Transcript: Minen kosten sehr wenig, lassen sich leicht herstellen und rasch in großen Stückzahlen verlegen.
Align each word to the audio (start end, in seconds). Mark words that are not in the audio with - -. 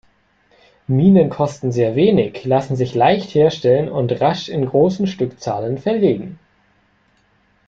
Minen 0.87 1.29
kosten 1.29 1.71
sehr 1.71 1.95
wenig, 1.95 2.43
lassen 2.43 2.75
sich 2.75 2.95
leicht 2.95 3.35
herstellen 3.35 3.87
und 3.87 4.19
rasch 4.19 4.49
in 4.49 4.65
großen 4.65 5.05
Stückzahlen 5.05 5.77
verlegen. 5.77 6.39